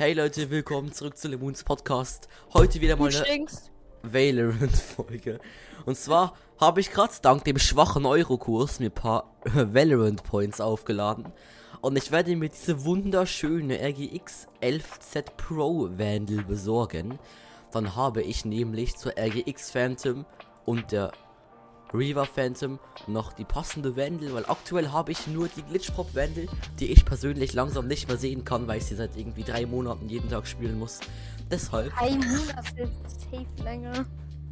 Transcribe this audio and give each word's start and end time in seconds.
Hey 0.00 0.12
Leute, 0.12 0.48
willkommen 0.48 0.92
zurück 0.92 1.16
zu 1.16 1.26
Lemons 1.26 1.64
Podcast. 1.64 2.28
Heute 2.54 2.80
wieder 2.80 2.94
mal 2.94 3.10
eine. 3.12 3.68
Valorant-Folge. 4.04 5.40
Und 5.86 5.96
zwar 5.96 6.36
habe 6.60 6.78
ich 6.78 6.92
gerade 6.92 7.14
dank 7.20 7.42
dem 7.42 7.58
schwachen 7.58 8.06
Eurokurs 8.06 8.78
mir 8.78 8.90
ein 8.90 8.92
paar 8.92 9.34
Valorant-Points 9.42 10.60
aufgeladen. 10.60 11.32
Und 11.80 11.98
ich 11.98 12.12
werde 12.12 12.36
mir 12.36 12.48
diese 12.48 12.84
wunderschöne 12.84 13.80
RGX 13.80 14.46
11Z 14.62 15.32
Pro 15.36 15.88
Vandal 15.90 16.44
besorgen. 16.44 17.18
Dann 17.72 17.96
habe 17.96 18.22
ich 18.22 18.44
nämlich 18.44 18.96
zur 18.96 19.14
RGX 19.18 19.72
Phantom 19.72 20.26
und 20.64 20.92
der 20.92 21.10
Reaver 21.94 22.26
Phantom 22.26 22.78
noch 23.06 23.32
die 23.32 23.44
passende 23.44 23.96
Vandal, 23.96 24.34
weil 24.34 24.44
aktuell 24.46 24.90
habe 24.90 25.12
ich 25.12 25.26
nur 25.26 25.48
die 25.48 25.62
Glitchpop 25.62 26.14
Vandal, 26.14 26.46
die 26.78 26.86
ich 26.92 27.04
persönlich 27.04 27.54
langsam 27.54 27.86
nicht 27.86 28.08
mehr 28.08 28.18
sehen 28.18 28.44
kann, 28.44 28.66
weil 28.68 28.78
ich 28.78 28.84
sie 28.86 28.94
seit 28.96 29.16
irgendwie 29.16 29.42
drei 29.44 29.64
Monaten 29.66 30.08
jeden 30.08 30.28
Tag 30.28 30.46
spielen 30.46 30.78
muss. 30.78 31.00
Deshalb 31.50 31.90
Ein 32.00 32.18
Monat 32.18 32.64
ist 32.78 33.20
safe 33.22 33.46
länger. 33.64 34.04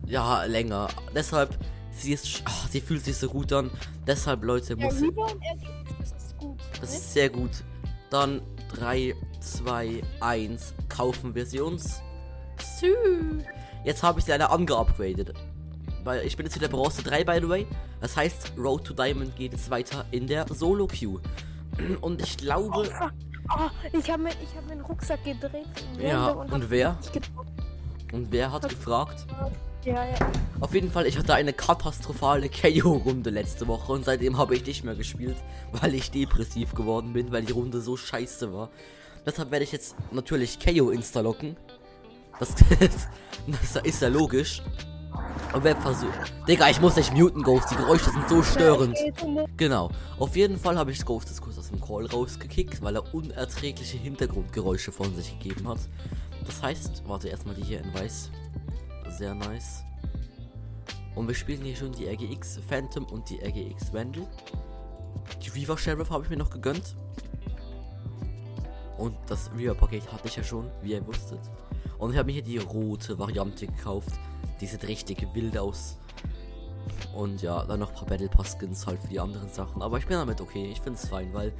ja, 0.06 0.44
länger. 0.44 0.88
Deshalb, 1.14 1.58
sie 1.90 2.12
ist, 2.14 2.42
ach, 2.46 2.68
sie 2.68 2.80
fühlt 2.80 3.04
sich 3.04 3.16
so 3.18 3.28
gut 3.28 3.52
an. 3.52 3.70
Deshalb, 4.06 4.42
Leute, 4.42 4.74
Ja, 4.78 4.84
muss 4.86 4.94
RGX, 5.02 5.34
das 5.98 6.12
ist 6.24 6.38
gut. 6.38 6.58
das 6.80 6.90
ne? 6.90 6.96
ist 6.96 7.12
sehr 7.12 7.28
gut. 7.28 7.50
Dann 8.08 8.40
3, 8.74 9.14
2, 9.40 10.00
1, 10.20 10.74
kaufen 10.88 11.34
wir 11.34 11.44
sie 11.44 11.60
uns. 11.60 12.00
Sü. 12.80 12.94
Jetzt 13.84 14.02
habe 14.02 14.20
ich 14.20 14.24
sie 14.24 14.32
alle 14.32 14.48
angeupgradet. 14.50 15.34
Weil 16.06 16.24
ich 16.24 16.36
bin 16.36 16.46
jetzt 16.46 16.54
wieder 16.54 16.68
Bronze 16.68 17.02
3, 17.02 17.24
by 17.24 17.38
the 17.42 17.48
way. 17.48 17.66
Das 18.00 18.16
heißt, 18.16 18.52
Road 18.56 18.84
to 18.84 18.94
Diamond 18.94 19.34
geht 19.34 19.52
jetzt 19.52 19.68
weiter 19.70 20.04
in 20.12 20.28
der 20.28 20.46
Solo-Queue. 20.48 21.20
Und 22.00 22.22
ich 22.22 22.36
glaube, 22.36 22.88
Oh, 23.48 23.70
ich 23.92 24.10
habe 24.10 24.24
mir, 24.24 24.30
ich 24.30 24.56
hab 24.56 24.66
mir 24.66 24.72
einen 24.72 24.80
Rucksack 24.82 25.22
gedreht. 25.24 25.66
Ja, 26.00 26.30
und 26.30 26.50
hab 26.50 26.70
wer? 26.70 26.98
und 28.12 28.32
wer 28.32 28.50
hat 28.50 28.68
gefragt? 28.68 29.24
Ja, 29.84 30.04
ja. 30.04 30.16
Auf 30.58 30.74
jeden 30.74 30.90
Fall, 30.90 31.06
ich 31.06 31.16
hatte 31.16 31.32
eine 31.34 31.52
katastrophale 31.52 32.48
KO-Runde 32.48 33.30
letzte 33.30 33.68
Woche 33.68 33.92
und 33.92 34.04
seitdem 34.04 34.36
habe 34.36 34.56
ich 34.56 34.66
nicht 34.66 34.82
mehr 34.82 34.96
gespielt, 34.96 35.36
weil 35.72 35.94
ich 35.94 36.10
depressiv 36.10 36.74
geworden 36.74 37.12
bin, 37.12 37.30
weil 37.30 37.44
die 37.44 37.52
Runde 37.52 37.80
so 37.80 37.96
scheiße 37.96 38.52
war. 38.52 38.70
Deshalb 39.24 39.52
werde 39.52 39.64
ich 39.64 39.70
jetzt 39.70 39.94
natürlich 40.10 40.58
KO 40.58 40.90
instalocken. 40.90 41.56
Das, 42.40 42.52
das 43.46 43.76
ist 43.84 44.02
ja 44.02 44.08
logisch. 44.08 44.60
Und 45.52 45.64
wer 45.64 45.76
versucht. 45.76 46.32
Digga, 46.46 46.68
ich 46.68 46.80
muss 46.80 46.96
nicht 46.96 47.12
muten, 47.14 47.42
Ghost. 47.42 47.70
Die 47.70 47.76
Geräusche 47.76 48.10
sind 48.10 48.28
so 48.28 48.42
störend. 48.42 48.96
Genau. 49.56 49.90
Auf 50.18 50.36
jeden 50.36 50.58
Fall 50.58 50.76
habe 50.76 50.90
ich 50.90 51.04
Ghost 51.04 51.28
jetzt 51.28 51.40
kurz 51.40 51.58
aus 51.58 51.68
dem 51.68 51.80
Call 51.80 52.06
rausgekickt, 52.06 52.82
weil 52.82 52.96
er 52.96 53.14
unerträgliche 53.14 53.96
Hintergrundgeräusche 53.96 54.92
von 54.92 55.14
sich 55.14 55.38
gegeben 55.38 55.68
hat. 55.68 55.78
Das 56.46 56.62
heißt, 56.62 57.02
warte 57.06 57.28
erstmal 57.28 57.54
die 57.54 57.64
hier 57.64 57.80
in 57.80 57.92
weiß. 57.94 58.30
Sehr 59.08 59.34
nice. 59.34 59.82
Und 61.14 61.28
wir 61.28 61.34
spielen 61.34 61.62
hier 61.62 61.74
schon 61.74 61.92
die 61.92 62.06
RGX 62.06 62.60
Phantom 62.68 63.04
und 63.06 63.28
die 63.30 63.38
RGX 63.42 63.92
Vandal. 63.92 64.26
Die 65.42 65.48
Reaver 65.48 65.78
Sheriff 65.78 66.10
habe 66.10 66.24
ich 66.24 66.30
mir 66.30 66.36
noch 66.36 66.50
gegönnt. 66.50 66.94
Und 68.98 69.16
das 69.26 69.50
Reaver 69.56 69.74
Paket 69.74 70.12
hatte 70.12 70.28
ich 70.28 70.36
ja 70.36 70.44
schon, 70.44 70.70
wie 70.82 70.92
ihr 70.92 71.06
wusstet. 71.06 71.40
Und 71.98 72.12
ich 72.12 72.18
habe 72.18 72.26
mir 72.26 72.32
hier 72.32 72.42
die 72.42 72.58
rote 72.58 73.18
Variante 73.18 73.66
gekauft. 73.66 74.12
Die 74.60 74.66
sieht 74.66 74.86
richtig 74.86 75.26
wild 75.34 75.58
aus. 75.58 75.98
Und 77.14 77.42
ja, 77.42 77.64
dann 77.64 77.80
noch 77.80 77.90
ein 77.90 77.94
paar 77.94 78.06
Battle 78.06 78.28
Pass 78.28 78.56
Skins 78.58 78.86
halt 78.86 79.00
für 79.00 79.08
die 79.08 79.20
anderen 79.20 79.48
Sachen. 79.48 79.82
Aber 79.82 79.98
ich 79.98 80.06
bin 80.06 80.16
damit 80.16 80.40
okay, 80.40 80.70
ich 80.70 80.80
finde 80.80 80.98
es 80.98 81.08
fein, 81.08 81.32
weil 81.32 81.52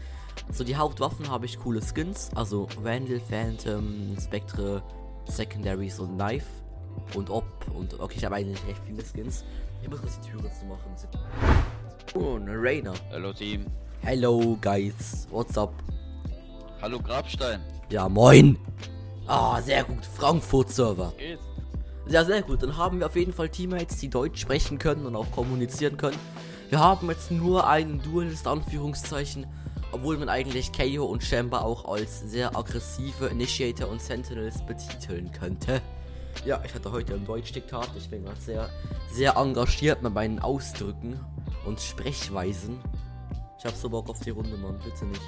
so 0.53 0.65
die 0.65 0.77
Hauptwaffen 0.77 1.29
habe 1.29 1.47
ich 1.47 1.59
coole 1.59 1.81
Skins. 1.83 2.31
Also 2.35 2.69
Vandal, 2.83 3.21
Phantom, 3.21 4.17
Spectre, 4.21 4.83
Secondaries 5.27 5.99
und 5.99 6.17
Knife. 6.17 6.47
Und 7.15 7.31
Op. 7.31 7.45
Und 7.75 7.99
okay, 8.01 8.17
ich 8.19 8.25
habe 8.25 8.37
eigentlich 8.37 8.65
recht 8.67 8.81
viele 8.87 9.03
Skins. 9.05 9.45
Ich 9.83 9.89
muss 9.89 10.01
kurz 10.01 10.21
die 10.21 10.31
Türe 10.31 10.51
zu 10.51 10.65
machen. 10.67 10.95
Oh, 12.15 12.37
eine 12.37 12.55
Rainer. 12.57 12.95
Hallo 13.11 13.33
Team. 13.33 13.67
Hello, 14.03 14.57
guys. 14.61 15.27
What's 15.31 15.59
up? 15.59 15.73
Hallo 16.81 16.99
Grabstein. 17.01 17.61
Ja, 17.91 18.09
moin. 18.09 18.59
Ah, 19.27 19.61
sehr 19.61 19.85
gut. 19.85 20.05
Frankfurt-Server. 20.05 21.13
Geht's? 21.19 21.43
Ja, 22.09 22.25
sehr 22.25 22.43
gut. 22.43 22.63
Dann 22.63 22.77
haben 22.77 23.01
wir 23.01 23.07
auf 23.07 23.17
jeden 23.17 23.33
Fall 23.33 23.49
Teammates, 23.49 23.99
die 23.99 24.09
Deutsch 24.09 24.41
sprechen 24.41 24.79
können 24.79 25.07
und 25.07 25.17
auch 25.17 25.31
kommunizieren 25.33 25.97
können. 25.97 26.19
Wir 26.69 26.79
haben 26.79 27.09
jetzt 27.11 27.31
nur 27.33 27.67
einen 27.67 28.01
Duelist, 28.01 28.47
Anführungszeichen, 28.47 29.47
obwohl 29.91 30.17
man 30.17 30.29
eigentlich 30.29 30.73
KO 30.73 31.05
und 31.05 31.23
Chamber 31.25 31.65
auch 31.65 31.85
als 31.85 32.21
sehr 32.21 32.57
aggressive 32.57 33.27
Initiator 33.27 33.89
und 33.89 34.01
Sentinels 34.01 34.65
betiteln 34.65 35.33
könnte. 35.33 35.83
Ja, 36.45 36.63
ich 36.65 36.75
hatte 36.75 36.93
heute 36.93 37.15
ein 37.15 37.25
Deutsch-Diktat. 37.25 37.91
Ich 37.97 38.09
bin 38.09 38.25
gerade 38.25 38.41
sehr, 38.41 38.69
sehr 39.11 39.37
engagiert 39.37 40.03
mit 40.03 40.15
meinen 40.15 40.39
Ausdrücken 40.39 41.19
und 41.65 41.81
Sprechweisen. 41.81 42.79
Ich 43.59 43.65
hab 43.65 43.75
so 43.75 43.89
Bock 43.89 44.09
auf 44.09 44.21
die 44.21 44.31
Runde, 44.31 44.57
Mann. 44.57 44.79
Bitte 44.79 45.07
nicht. 45.07 45.23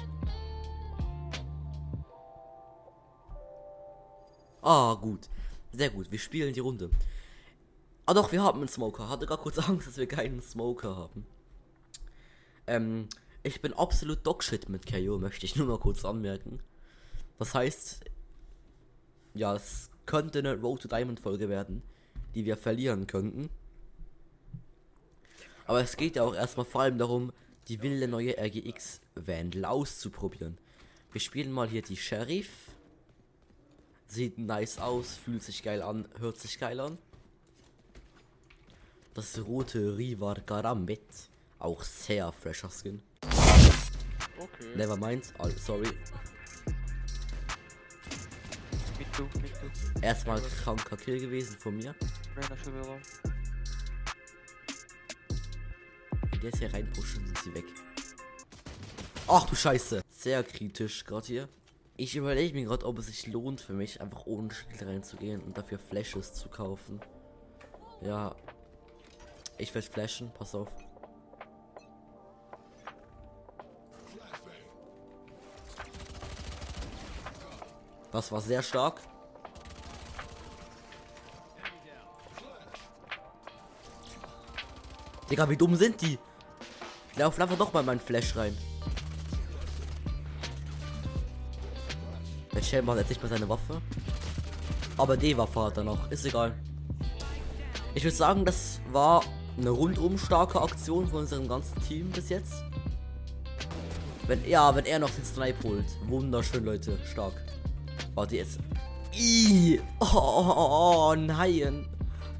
Ah, 4.61 4.93
gut. 4.93 5.29
Sehr 5.71 5.89
gut, 5.89 6.11
wir 6.11 6.19
spielen 6.19 6.53
die 6.53 6.59
Runde. 6.59 6.89
Ah 8.05 8.13
doch, 8.13 8.31
wir 8.31 8.41
haben 8.41 8.59
einen 8.59 8.67
Smoker. 8.67 9.09
Hatte 9.09 9.25
gar 9.25 9.37
kurz 9.37 9.57
Angst, 9.69 9.87
dass 9.87 9.97
wir 9.97 10.07
keinen 10.07 10.41
Smoker 10.41 10.95
haben. 10.95 11.25
Ähm, 12.67 13.07
ich 13.43 13.61
bin 13.61 13.73
absolut 13.73 14.25
Dogshit 14.25 14.67
mit 14.69 14.85
KO, 14.85 15.17
möchte 15.17 15.45
ich 15.45 15.55
nur 15.55 15.67
mal 15.67 15.79
kurz 15.79 16.03
anmerken. 16.05 16.61
Das 17.37 17.53
heißt, 17.53 18.01
ja, 19.33 19.55
es 19.55 19.89
könnte 20.05 20.39
eine 20.39 20.55
Road 20.55 20.81
to 20.81 20.87
Diamond 20.87 21.19
Folge 21.19 21.49
werden, 21.49 21.83
die 22.35 22.45
wir 22.45 22.57
verlieren 22.57 23.07
könnten. 23.07 23.49
Aber 25.65 25.81
es 25.81 25.95
geht 25.97 26.15
ja 26.15 26.23
auch 26.23 26.33
erstmal 26.33 26.65
vor 26.65 26.81
allem 26.81 26.97
darum, 26.97 27.31
die 27.67 27.81
wilde 27.83 28.07
neue 28.07 28.35
RGX 28.37 29.01
Vandal 29.15 29.65
auszuprobieren. 29.65 30.57
Wir 31.11 31.21
spielen 31.21 31.51
mal 31.51 31.67
hier 31.67 31.83
die 31.83 31.95
Sheriff. 31.95 32.68
Sieht 34.11 34.39
nice 34.39 34.79
aus, 34.79 35.19
fühlt 35.23 35.43
sich 35.43 35.61
geil 35.61 35.83
an, 35.83 36.09
hört 36.17 36.35
sich 36.35 36.57
geil 36.57 36.79
an. 36.79 36.97
Das 39.13 39.39
rote 39.45 39.97
Rivar 39.97 40.37
Garambit. 40.47 40.99
Auch 41.59 41.83
sehr 41.83 42.31
fresher 42.31 42.71
Skin. 42.71 43.03
Okay. 44.39 44.75
Never 44.75 44.97
mind. 44.97 45.31
Oh, 45.37 45.47
sorry. 45.63 45.91
Mit 48.97 49.07
du, 49.15 49.29
mit 49.39 49.51
du. 49.61 49.69
Erstmal 50.01 50.41
kranker 50.41 50.97
Kill 50.97 51.19
gewesen 51.19 51.55
von 51.55 51.77
mir. 51.77 51.93
Wenn 52.33 52.45
die 56.41 56.47
jetzt 56.47 56.57
hier 56.57 56.73
reinpushen, 56.73 57.27
sind 57.27 57.37
sie 57.37 57.53
weg. 57.53 57.65
Ach 59.27 59.45
du 59.45 59.55
Scheiße. 59.55 60.01
Sehr 60.09 60.43
kritisch 60.43 61.05
gerade 61.05 61.27
hier. 61.27 61.47
Ich 62.01 62.15
überlege 62.15 62.53
mir 62.53 62.63
gerade, 62.63 62.85
ob 62.85 62.97
es 62.99 63.07
sich 63.07 63.27
lohnt 63.27 63.59
für 63.59 63.73
mich, 63.73 63.99
einfach 63.99 64.25
ohne 64.25 64.53
Schild 64.53 64.81
reinzugehen 64.81 65.41
und 65.41 65.57
dafür 65.57 65.77
Flashes 65.77 66.33
zu 66.33 66.47
kaufen. 66.47 67.01
Ja. 67.99 68.37
Ich 69.57 69.75
werde 69.75 69.85
flashen, 69.85 70.31
pass 70.31 70.55
auf. 70.55 70.69
Das 78.13 78.31
war 78.31 78.39
sehr 78.39 78.63
stark. 78.63 79.01
Digga, 85.29 85.49
wie 85.49 85.57
dumm 85.57 85.75
sind 85.75 85.99
die? 85.99 86.17
Ich 87.11 87.17
laufe 87.17 87.41
einfach 87.41 87.57
doch 87.57 87.73
mal 87.73 87.83
meinen 87.83 87.99
Flash 87.99 88.37
rein. 88.37 88.57
Der 92.59 92.85
hat 92.85 92.97
jetzt 92.97 93.09
nicht 93.09 93.21
mehr 93.23 93.29
seine 93.29 93.47
Waffe. 93.47 93.81
Aber 94.97 95.15
D-Waffe 95.15 95.61
hat 95.61 95.77
er 95.77 95.85
noch. 95.85 96.11
Ist 96.11 96.25
egal. 96.25 96.53
Ich 97.95 98.03
würde 98.03 98.15
sagen, 98.15 98.43
das 98.43 98.81
war 98.91 99.23
eine 99.57 99.69
rundum 99.69 100.17
starke 100.17 100.61
Aktion 100.61 101.07
von 101.07 101.19
unserem 101.19 101.47
ganzen 101.47 101.81
Team 101.87 102.09
bis 102.11 102.27
jetzt. 102.27 102.63
Wenn 104.27 104.45
ja, 104.47 104.75
wenn 104.75 104.85
er 104.85 104.99
noch 104.99 105.09
den 105.09 105.23
Snipe 105.23 105.67
holt. 105.67 105.85
Wunderschön, 106.07 106.65
Leute. 106.65 106.99
Stark. 107.09 107.33
Warte 108.13 108.35
jetzt. 108.35 108.59
Ih, 109.13 109.79
oh, 110.01 110.05
oh, 110.11 111.11
oh, 111.11 111.15
nein. 111.15 111.87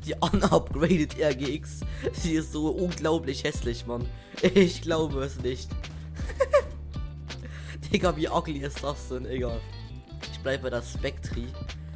Die 0.05 0.15
unupgraded 0.15 1.15
RGX. 1.17 1.79
Sie 2.11 2.33
ist 2.33 2.51
so 2.51 2.67
unglaublich 2.69 3.45
hässlich, 3.45 3.87
Mann. 3.87 4.05
Ich 4.41 4.81
glaube 4.81 5.23
es 5.23 5.39
nicht. 5.39 5.69
Digga, 7.91 8.15
wie 8.17 8.29
ugly 8.29 8.59
ist 8.59 8.83
das 8.83 9.07
denn? 9.07 9.25
Egal 9.25 9.59
ich 10.39 10.43
bleibe 10.43 10.63
bei 10.63 10.69
der 10.69 10.81
Spectri. 10.81 11.47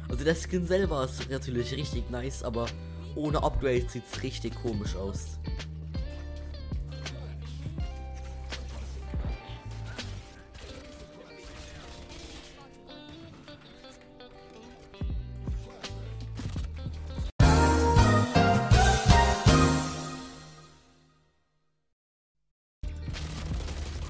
Also 0.06 0.22
der 0.22 0.34
Skin 0.34 0.66
selber 0.66 1.04
ist 1.04 1.30
natürlich 1.30 1.72
richtig 1.72 2.10
nice, 2.10 2.42
aber 2.42 2.66
ohne 3.14 3.42
Upgrades 3.42 3.94
sieht's 3.94 4.22
richtig 4.22 4.54
komisch 4.54 4.94
aus. 4.96 5.38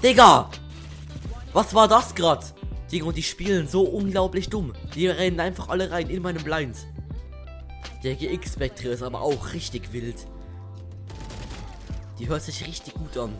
Digga! 0.03 0.49
Was 1.53 1.73
war 1.73 1.87
das 1.87 2.13
gerade? 2.13 2.45
Digga, 2.91 3.05
und 3.05 3.17
die 3.17 3.23
spielen 3.23 3.67
so 3.67 3.81
unglaublich 3.81 4.49
dumm. 4.49 4.73
Die 4.93 5.07
rennen 5.07 5.39
einfach 5.39 5.69
alle 5.69 5.89
rein 5.91 6.09
in 6.09 6.21
meine 6.21 6.39
Blind. 6.39 6.77
Der 8.03 8.15
GX 8.15 8.53
Spectre 8.53 8.89
ist 8.89 9.01
aber 9.01 9.21
auch 9.21 9.53
richtig 9.53 9.91
wild. 9.91 10.27
Die 12.19 12.29
hört 12.29 12.43
sich 12.43 12.65
richtig 12.65 12.93
gut 12.93 13.17
an. 13.17 13.39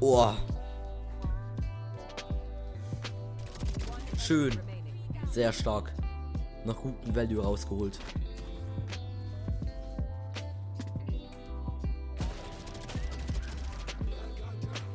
Oh. 0.00 0.32
Schön. 4.18 4.58
Sehr 5.30 5.52
stark. 5.52 5.92
Noch 6.64 6.82
guten 6.82 7.14
Value 7.14 7.42
rausgeholt. 7.42 7.98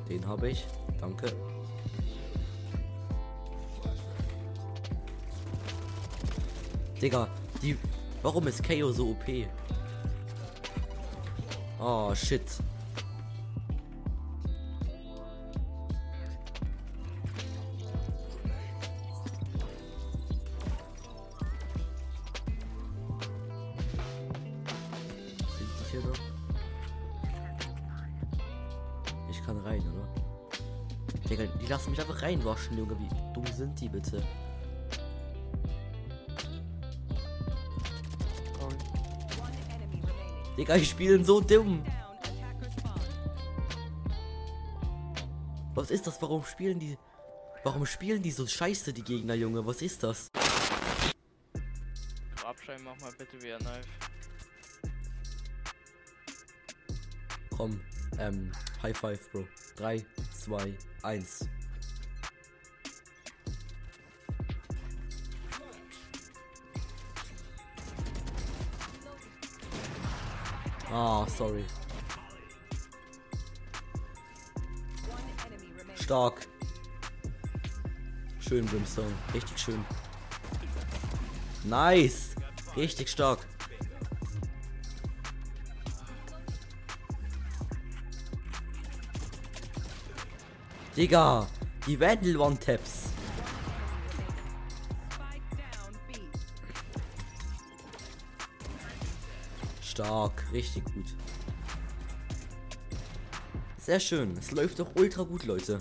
Den 0.09 0.27
habe 0.27 0.49
ich. 0.49 0.65
Danke. 1.01 1.31
Digga, 7.01 7.27
die. 7.61 7.77
Warum 8.21 8.47
ist 8.47 8.61
KO 8.61 8.91
so 8.91 9.11
OP? 9.11 9.25
Oh 11.79 12.13
shit. 12.13 12.41
Ich 29.31 29.45
kann 29.45 29.57
rein, 29.59 29.81
oder? 29.81 30.18
Digga, 31.39 31.57
die 31.57 31.67
lassen 31.67 31.91
mich 31.91 32.01
einfach 32.01 32.21
reinwaschen, 32.21 32.77
Junge. 32.77 32.99
Wie 32.99 33.09
dumm 33.33 33.47
sind 33.47 33.79
die 33.79 33.89
bitte? 33.89 34.21
Digga, 40.57 40.77
die 40.77 40.85
spielen 40.85 41.23
so 41.23 41.39
dumm. 41.39 41.83
Was 45.73 45.91
ist 45.91 46.07
das? 46.07 46.21
Warum 46.21 46.43
spielen 46.43 46.79
die. 46.79 46.97
Warum 47.63 47.85
spielen 47.85 48.21
die 48.21 48.31
so 48.31 48.45
scheiße, 48.45 48.91
die 48.91 49.03
Gegner, 49.03 49.35
Junge? 49.35 49.65
Was 49.65 49.81
ist 49.81 50.03
das? 50.03 50.29
Abschreiben, 52.45 52.83
mach 52.83 52.99
mal 52.99 53.11
bitte 53.17 53.41
wieder 53.41 53.57
Knife. 53.59 53.87
Komm, 57.55 57.79
ähm, 58.17 58.51
High 58.81 58.97
Five, 58.97 59.31
Bro. 59.31 59.45
3, 59.79 60.05
2, 60.33 60.77
1. 61.03 61.49
Ah, 70.91 71.25
sorry. 71.27 71.63
Stark. 75.95 76.45
Schön, 78.41 78.65
Brimstone. 78.65 79.13
Richtig 79.33 79.57
schön. 79.57 79.85
Nice. 81.63 82.35
Richtig 82.75 83.07
stark. 83.07 83.47
Digga, 90.99 91.47
die 91.87 91.97
Vandal 91.97 92.35
One-Taps. 92.35 93.11
Stark, 99.81 100.45
richtig 100.51 100.83
gut. 100.83 101.15
Sehr 103.77 104.01
schön, 104.01 104.35
es 104.35 104.51
läuft 104.51 104.77
doch 104.79 104.93
ultra 104.95 105.23
gut, 105.23 105.45
Leute. 105.45 105.79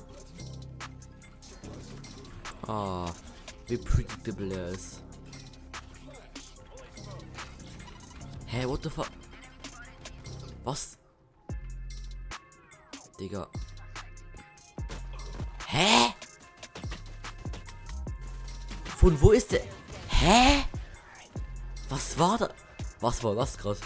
Ah, 2.69 3.13
wie 3.67 3.77
predictable 3.77 4.55
er 4.55 4.69
ist. 4.69 5.03
Hä, 8.47 8.67
what 8.67 8.85
the 8.85 8.89
fuck? 8.89 9.11
Was? 10.63 10.97
Digga. 13.19 13.49
Von 19.09 19.23
wo 19.23 19.31
ist 19.31 19.53
der? 19.53 19.63
Hä? 20.11 20.65
Was 21.89 22.19
war 22.19 22.37
da? 22.37 22.51
Was 23.01 23.25
war 23.25 23.35
das 23.35 23.57
gerade? 23.57 23.81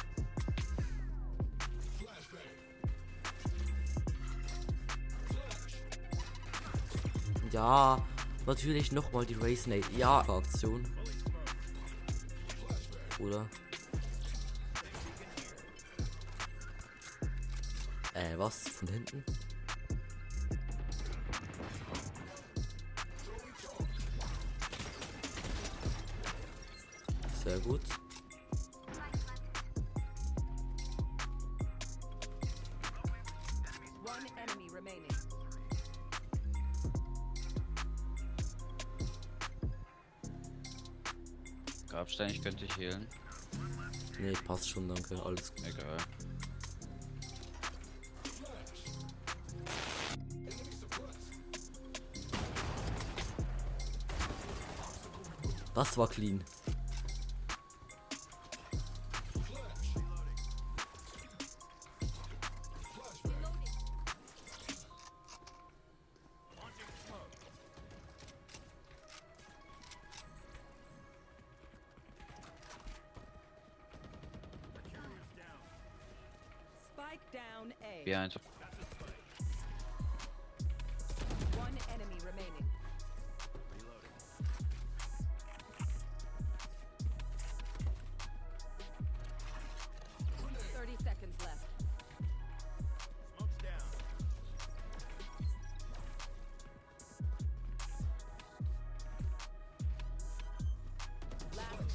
Ja, 7.53 8.05
natürlich 8.47 8.91
nochmal 8.91 9.25
die 9.25 9.35
Race 9.35 9.69
Nate. 9.69 9.87
Ja, 9.97 10.29
Aktion. 10.29 10.93
Oder? 13.21 13.49
Äh, 18.15 18.37
was? 18.39 18.67
Von 18.71 18.89
hinten? 18.89 19.25
Grabstein, 41.93 42.31
ich 42.31 42.43
könnte 42.43 42.65
dich 42.65 42.75
healen. 42.79 43.07
Nee, 44.19 44.33
passt 44.47 44.71
schon, 44.71 44.89
danke. 44.89 45.23
Alles 45.23 45.55
gut. 45.55 45.67
Egal. 45.67 45.99
Das 55.75 55.99
war 55.99 56.09
clean. 56.09 56.43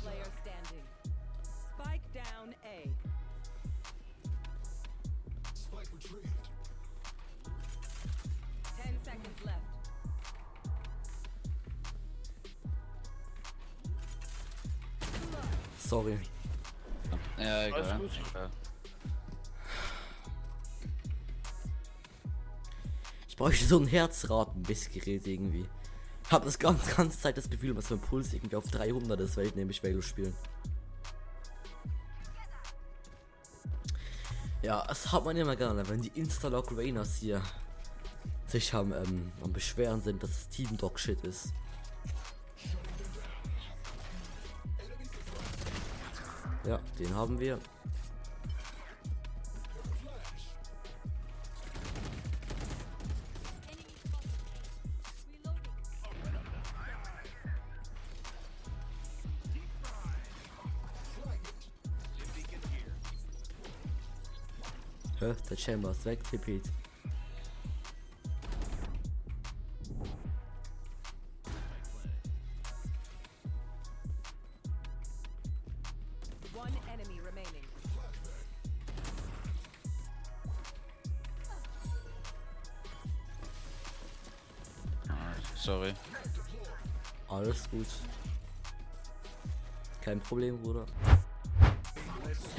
Player 0.07 0.31
standing. 0.41 0.85
Spike 1.73 2.07
down 2.13 2.55
A. 2.63 2.87
Ten 8.81 8.93
seconds 9.03 9.39
left. 9.45 9.57
Sorry. 15.77 16.17
Ja, 17.37 17.67
egal. 17.67 17.83
Alles 17.83 17.97
gut. 17.99 18.11
Ja. 18.33 18.49
Ich 23.27 23.35
bräuchte 23.35 23.65
so 23.65 23.79
ein 23.79 23.87
Herzratenmessgerät 23.87 25.27
irgendwie. 25.27 25.65
Hab 26.29 26.43
das 26.43 26.59
ganze, 26.59 26.93
ganze 26.95 27.19
Zeit 27.19 27.37
das 27.37 27.49
Gefühl, 27.49 27.73
dass 27.73 27.89
mein 27.89 27.99
Puls 27.99 28.33
irgendwie 28.33 28.55
auf 28.55 28.67
300 28.67 29.19
ist, 29.19 29.37
weil 29.37 29.47
ich 29.47 29.55
nämlich 29.55 29.81
Velo 29.81 30.01
spielen. 30.01 30.35
Ja, 34.61 34.85
das 34.87 35.11
hat 35.11 35.23
man 35.23 35.37
immer 35.37 35.55
gerne, 35.55 35.87
wenn 35.87 36.01
die 36.01 36.11
Instalog 36.15 36.75
Rainers 36.75 37.17
hier 37.17 37.41
sich 38.47 38.73
am, 38.73 38.91
ähm, 38.91 39.31
am 39.43 39.53
Beschweren 39.53 40.01
sind, 40.01 40.21
dass 40.23 40.31
das 40.31 40.49
Team 40.49 40.75
Dog 40.77 40.99
Shit 40.99 41.23
ist. 41.23 41.53
Ja, 46.65 46.79
den 46.99 47.15
haben 47.15 47.39
wir. 47.39 47.59
Hä, 65.27 65.35
der 65.49 65.57
Chamber 65.57 65.91
ist 65.91 66.05
weg, 66.05 66.19
Repeat. 66.31 66.61
One 76.55 76.71
enemy 76.93 77.19
remaining. 77.19 77.65
Ah, 85.09 85.13
Sorry. 85.55 85.93
Alles 87.27 87.69
gut. 87.69 87.87
Kein 90.01 90.21
Problem, 90.21 90.57
Bruder. 90.61 90.85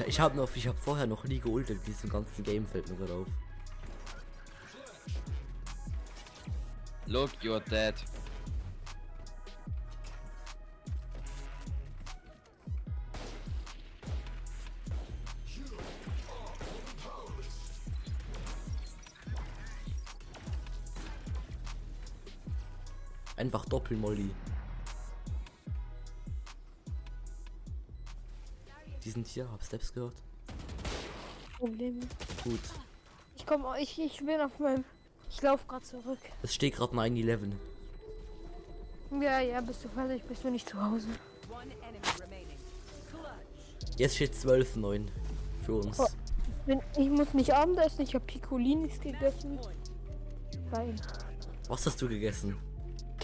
Ich 0.07 0.19
habe 0.19 0.35
noch, 0.35 0.49
ich 0.55 0.67
habe 0.67 0.77
vorher 0.77 1.07
noch 1.07 1.23
nie 1.25 1.39
geultet 1.39 1.77
in 1.79 1.83
diesem 1.85 2.09
ganzen 2.09 2.43
Game 2.43 2.65
fällt 2.65 2.89
mir 2.89 2.95
gerade 2.95 3.13
auf. 3.13 3.27
Look, 7.05 7.31
you're 7.41 7.59
dead. 7.69 7.95
Einfach 23.37 23.65
Doppelmolly. 23.65 24.29
Die 29.09 29.13
sind 29.13 29.25
hier, 29.25 29.51
hab 29.51 29.63
Steps 29.63 29.91
gehört. 29.91 30.13
Problem. 31.57 31.99
Gut. 32.43 32.59
Ich 33.35 33.43
komme, 33.43 33.81
ich, 33.81 33.99
ich 33.99 34.17
bin 34.19 34.39
auf 34.39 34.59
meinem. 34.59 34.83
Ich 35.31 35.41
laufe 35.41 35.65
gerade 35.67 35.83
zurück. 35.83 36.19
Es 36.43 36.53
steht 36.53 36.75
gerade 36.75 36.95
9-11. 36.95 37.53
Ja, 39.19 39.39
ja, 39.39 39.61
bist 39.61 39.83
du 39.83 39.89
fertig? 39.89 40.21
Bist 40.25 40.43
du 40.43 40.51
nicht 40.51 40.69
zu 40.69 40.79
Hause? 40.79 41.07
Jetzt 43.97 44.15
steht 44.15 44.35
12-9 44.35 45.07
für 45.65 45.73
uns. 45.73 45.99
Oh. 45.99 46.05
Wenn, 46.67 46.79
ich 46.95 47.09
muss 47.09 47.33
nicht 47.33 47.51
Abendessen, 47.51 48.03
ich 48.03 48.13
habe 48.13 48.25
Piccolinis 48.25 48.99
gegessen. 49.01 49.57
Nein. 50.69 51.01
Was 51.67 51.83
hast 51.83 51.99
du 51.99 52.07
gegessen? 52.07 52.55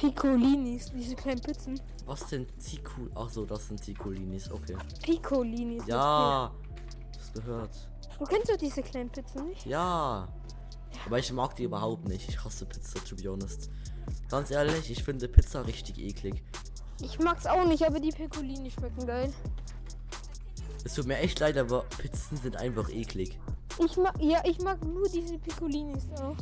Piccolinis, 0.10 0.92
diese 0.92 1.16
kleinen 1.16 1.42
Pizzen. 1.42 1.80
Was 2.06 2.30
sind 2.30 2.48
Tiku? 2.60 3.08
Ach 3.16 3.30
so, 3.30 3.46
das 3.46 3.68
sind 3.68 3.82
Tikolinis, 3.82 4.52
okay. 4.52 4.76
Piccolinis. 5.02 5.84
Ja, 5.88 6.52
das 7.14 7.34
gehört. 7.34 7.90
Du 8.20 8.26
kennst 8.26 8.50
doch 8.50 8.58
diese 8.58 8.82
kleinen 8.82 9.10
Pizzen 9.10 9.48
nicht? 9.48 9.66
Ja. 9.66 10.28
Aber 11.06 11.20
ich 11.20 11.32
mag 11.34 11.56
die 11.56 11.64
überhaupt 11.64 12.08
nicht. 12.08 12.30
Ich 12.30 12.44
hasse 12.44 12.66
Pizza, 12.66 13.04
to 13.04 13.16
be 13.16 13.30
honest. 13.30 13.70
Ganz 14.30 14.52
ehrlich, 14.52 14.90
ich 14.90 15.04
finde 15.04 15.28
Pizza 15.28 15.66
richtig 15.66 15.98
eklig. 16.00 16.44
Ich 17.02 17.20
mag's 17.20 17.46
auch 17.46 17.66
nicht, 17.66 17.86
aber 17.86 18.00
die 18.00 18.12
Piccolini 18.12 18.72
schmecken 18.72 19.06
geil. 19.06 19.34
Es 20.84 20.94
tut 20.94 21.08
mir 21.08 21.18
echt 21.18 21.40
leid, 21.40 21.58
aber 21.58 21.84
Pizzen 21.98 22.38
sind 22.38 22.56
einfach 22.56 22.90
eklig. 22.90 23.40
Ich 23.84 23.98
mag, 23.98 24.16
ja, 24.22 24.42
ich 24.46 24.60
mag 24.60 24.84
nur 24.86 25.10
diese 25.10 25.38
Piccolinis 25.38 26.06
auch. 26.22 26.38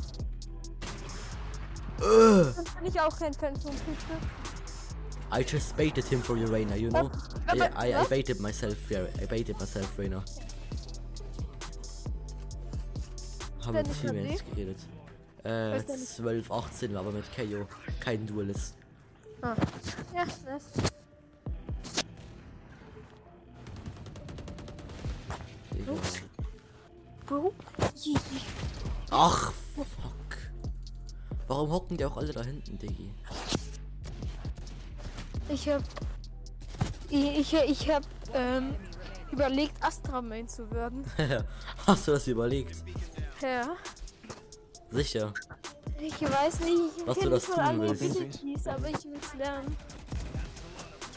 Bin 2.00 2.86
ich 2.88 3.00
auch 3.00 3.18
kein 3.18 3.34
Fan 3.34 3.56
von 3.56 3.72
Pizza. 3.72 4.18
I 5.36 5.42
just 5.44 5.76
baited 5.76 6.06
him 6.06 6.22
for 6.22 6.38
you, 6.38 6.46
Rainer, 6.48 6.76
you 6.76 6.90
know? 6.90 7.10
I, 7.48 7.52
Aber- 7.52 7.72
I, 7.86 7.92
I 7.92 7.96
was? 7.96 8.10
baited 8.10 8.40
myself, 8.40 8.76
yeah, 8.92 9.06
I 9.22 9.26
baited 9.26 9.60
myself, 9.60 9.88
Rainer. 9.98 10.24
Haben 13.66 13.78
ich 13.90 14.02
Teammates 14.02 14.42
hab 14.42 14.50
geredet. 14.52 14.78
Äh, 15.44 15.50
Weiß 15.50 15.86
der 15.86 15.98
nicht. 15.98 16.08
12, 16.10 16.52
18, 16.52 16.96
aber 16.98 17.12
mit 17.12 17.24
KO. 17.36 17.66
Kein 18.00 18.26
Duelist. 18.28 18.76
Ah. 19.42 19.56
Ja, 20.14 20.26
das. 20.46 20.64
Digga. 25.74 25.94
Bro. 27.26 27.54
Ach. 29.10 29.54
Warum 31.54 31.70
hocken 31.70 31.98
die 31.98 32.06
auch 32.06 32.18
alle 32.18 32.34
da 32.34 32.42
hinten, 32.42 32.80
Diggi? 32.80 33.14
Ich 35.50 35.70
hab. 35.70 35.84
Ich, 37.12 37.54
ich, 37.54 37.54
ich 37.54 37.92
hab 37.92 38.02
ähm, 38.34 38.74
überlegt, 39.32 39.76
Astra 39.80 40.20
Main 40.20 40.48
zu 40.48 40.72
werden. 40.72 41.06
Hast 41.86 42.08
du 42.08 42.14
das 42.14 42.26
überlegt? 42.26 42.84
Ja. 43.40 43.76
Sicher. 44.90 45.32
Ich 46.00 46.20
weiß 46.24 46.62
nicht, 46.62 46.72
ich 46.98 47.06
Was 47.06 47.20
du 47.20 47.30
nicht 47.30 47.48
das 47.48 47.56
tun 47.56 47.82
willst. 47.82 48.68
Aber 48.68 48.90
ich 48.90 49.06
will's 49.06 49.34
lernen. 49.38 49.78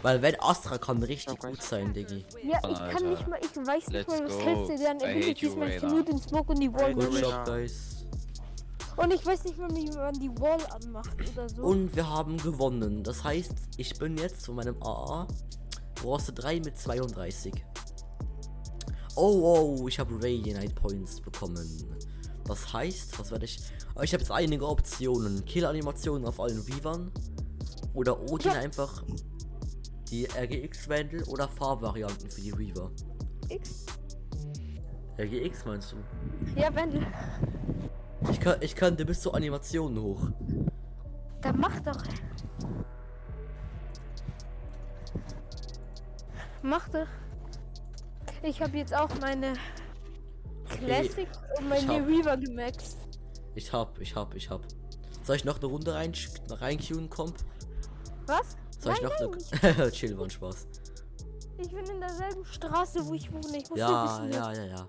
Weil 0.02 0.20
wenn 0.20 0.38
Astra 0.38 0.76
kann 0.76 1.02
richtig 1.02 1.38
gut 1.38 1.62
sein, 1.62 1.94
Diggi. 1.94 2.26
Ja, 2.42 2.58
ich 2.68 2.78
kann 2.94 3.08
nicht 3.08 3.26
mal, 3.26 3.40
ich 3.40 3.56
weiß 3.56 3.88
nicht 3.88 3.92
Let's 3.92 4.08
mal, 4.08 4.24
was 4.26 4.32
go. 4.32 4.40
hältst 4.40 4.68
du 4.70 4.84
denn 4.84 4.96
I 4.98 5.00
hate 5.00 5.10
Abilities, 5.12 5.42
you, 5.42 5.56
man 5.56 5.68
kann 5.70 5.78
Raider. 5.78 5.88
nur 5.88 6.04
den 6.04 6.18
Smoke 6.18 6.52
und 6.52 6.60
die 6.60 6.74
Wall 6.74 6.92
Good 6.94 7.20
job, 7.22 7.44
guys. 7.46 7.95
Und 8.96 9.12
ich 9.12 9.24
weiß 9.26 9.44
nicht 9.44 9.58
wie 9.58 9.62
man 9.96 10.14
die 10.14 10.30
Wall 10.40 10.58
anmacht 10.70 11.16
oder 11.32 11.48
so. 11.48 11.62
Und 11.62 11.94
wir 11.94 12.08
haben 12.08 12.36
gewonnen. 12.38 13.02
Das 13.02 13.22
heißt, 13.24 13.52
ich 13.76 13.98
bin 13.98 14.16
jetzt 14.16 14.46
von 14.46 14.56
meinem 14.56 14.80
AA 14.82 15.26
Bronze 15.96 16.32
3 16.32 16.60
mit 16.60 16.76
32. 16.78 17.52
Oh, 19.16 19.78
oh, 19.80 19.88
ich 19.88 19.98
habe 19.98 20.14
Radiant 20.14 20.74
Points 20.74 21.20
bekommen. 21.20 21.66
Das 22.44 22.72
heißt, 22.72 23.18
was 23.18 23.30
werde 23.30 23.44
ich. 23.46 23.58
Oh, 23.96 24.02
Ich 24.02 24.12
habe 24.12 24.22
jetzt 24.22 24.30
einige 24.30 24.66
Optionen. 24.68 25.44
Kill-Animationen 25.44 26.26
auf 26.26 26.38
allen 26.40 26.66
Weavern. 26.68 27.10
Oder 27.94 28.20
Odin 28.30 28.52
Ja. 28.52 28.58
einfach 28.58 29.02
die 30.10 30.26
RGX-Wandel 30.26 31.24
oder 31.24 31.48
Farbvarianten 31.48 32.30
für 32.30 32.40
die 32.40 32.56
Weaver. 32.56 32.90
X? 33.48 33.86
RGX 35.18 35.64
meinst 35.64 35.92
du? 35.92 35.96
Ja, 36.60 36.72
Wendel. 36.74 37.06
Ich, 38.30 38.40
kann, 38.40 38.56
ich 38.61 38.75
könnte 38.75 39.04
bis 39.04 39.20
zu 39.20 39.32
Animationen 39.32 40.02
hoch. 40.02 40.20
Dann 41.42 41.58
mach 41.61 41.78
doch. 41.80 42.02
Mach 46.62 46.88
doch. 46.88 47.06
Ich 48.42 48.61
habe 48.61 48.76
jetzt 48.78 48.94
auch 48.94 49.11
meine 49.20 49.54
Classic 50.68 51.28
und 51.58 51.68
meine 51.68 51.88
hab- 51.88 52.06
Reaver 52.06 52.37
gemaxt. 52.37 52.96
Ich 53.54 53.73
hab, 53.73 53.99
ich 54.00 54.14
hab, 54.14 54.35
ich 54.35 54.50
hab. 54.50 54.62
Soll 55.23 55.37
ich 55.37 55.44
noch 55.44 55.58
eine 55.58 55.66
Runde 55.66 55.94
rein, 55.94 56.12
reinqueuen, 56.50 57.08
Komp? 57.11 57.37
Was? 58.26 58.56
Soll 58.78 58.92
ich 58.94 59.02
Nein, 59.02 59.11
noch 59.20 59.30
nein, 59.62 59.75
eine. 59.80 59.90
Chill, 59.92 60.16
war 60.16 60.25
ein 60.25 60.30
Spaß. 60.30 60.66
Ich 61.58 61.70
bin 61.70 61.85
in 61.87 62.00
derselben 62.00 62.44
Straße, 62.44 63.06
wo 63.06 63.14
ich 63.14 63.32
wohne. 63.32 63.56
Ich 63.56 63.70
muss 63.70 63.78
Ja, 63.78 64.02
bisschen 64.18 64.32
ja, 64.32 64.52
ja, 64.52 64.64
ja. 64.64 64.88